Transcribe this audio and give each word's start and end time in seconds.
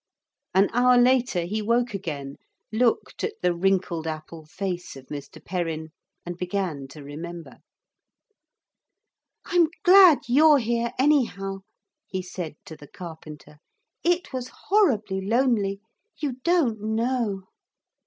An 0.55 0.67
hour 0.73 0.97
later 0.97 1.41
he 1.43 1.61
woke 1.61 1.93
again, 1.93 2.37
looked 2.71 3.23
at 3.23 3.33
the 3.43 3.53
wrinkled 3.53 4.07
apple 4.07 4.45
face 4.45 4.95
of 4.95 5.05
Mr. 5.09 5.39
Perrin 5.45 5.91
and 6.25 6.39
began 6.39 6.87
to 6.87 7.03
remember. 7.03 7.57
'I'm 9.45 9.67
glad 9.83 10.17
you're 10.27 10.57
here 10.57 10.91
anyhow,' 10.97 11.59
he 12.07 12.23
said 12.23 12.55
to 12.65 12.75
the 12.75 12.87
carpenter; 12.87 13.59
'it 14.03 14.33
was 14.33 14.49
horribly 14.69 15.21
lonely. 15.23 15.79
You 16.17 16.37
don't 16.43 16.81
know.' 16.81 17.43